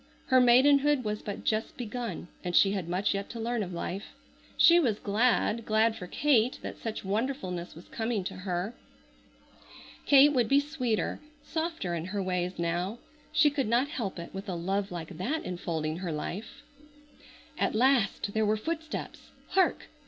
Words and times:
Her 0.29 0.41
maidenhood 0.41 1.03
was 1.03 1.21
but 1.21 1.43
just 1.43 1.77
begun 1.77 2.27
and 2.43 2.55
she 2.55 2.71
had 2.71 2.89
much 2.89 3.13
yet 3.13 3.29
to 3.29 3.39
learn 3.39 3.61
of 3.61 3.71
life. 3.71 4.15
She 4.57 4.79
was 4.79 4.97
glad, 4.97 5.63
glad 5.63 5.95
for 5.95 6.07
Kate 6.07 6.57
that 6.63 6.79
such 6.79 7.05
wonderfulness 7.05 7.75
was 7.75 7.87
coming 7.89 8.23
to 8.23 8.37
her. 8.37 8.73
Kate 10.07 10.33
would 10.33 10.47
be 10.49 10.59
sweeter, 10.59 11.19
softer 11.43 11.93
in 11.93 12.05
her 12.05 12.23
ways 12.23 12.57
now. 12.57 12.97
She 13.31 13.51
could 13.51 13.67
not 13.67 13.89
help 13.89 14.17
it 14.17 14.33
with 14.33 14.49
a 14.49 14.55
love 14.55 14.89
like 14.91 15.19
that 15.19 15.45
enfolding 15.45 15.97
her 15.97 16.11
life. 16.11 16.63
At 17.59 17.75
last 17.75 18.33
there 18.33 18.43
were 18.43 18.57
footsteps! 18.57 19.29
Hark! 19.49 19.85